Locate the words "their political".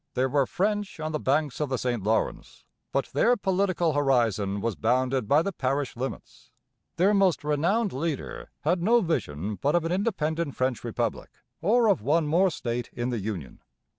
3.13-3.93